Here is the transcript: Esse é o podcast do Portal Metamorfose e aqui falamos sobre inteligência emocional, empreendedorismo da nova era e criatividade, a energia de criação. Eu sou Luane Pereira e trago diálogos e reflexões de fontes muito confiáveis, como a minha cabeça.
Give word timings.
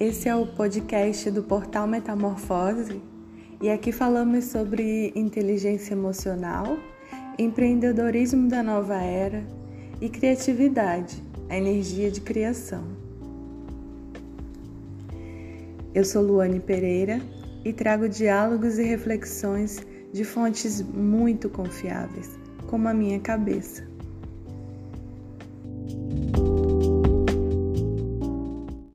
Esse 0.00 0.30
é 0.30 0.34
o 0.34 0.46
podcast 0.46 1.30
do 1.30 1.42
Portal 1.42 1.86
Metamorfose 1.86 3.02
e 3.60 3.68
aqui 3.68 3.92
falamos 3.92 4.46
sobre 4.46 5.12
inteligência 5.14 5.92
emocional, 5.92 6.78
empreendedorismo 7.38 8.48
da 8.48 8.62
nova 8.62 8.96
era 8.96 9.44
e 10.00 10.08
criatividade, 10.08 11.22
a 11.50 11.58
energia 11.58 12.10
de 12.10 12.22
criação. 12.22 12.82
Eu 15.94 16.06
sou 16.06 16.22
Luane 16.22 16.60
Pereira 16.60 17.20
e 17.62 17.70
trago 17.70 18.08
diálogos 18.08 18.78
e 18.78 18.82
reflexões 18.82 19.86
de 20.14 20.24
fontes 20.24 20.80
muito 20.80 21.50
confiáveis, 21.50 22.38
como 22.68 22.88
a 22.88 22.94
minha 22.94 23.20
cabeça. 23.20 23.86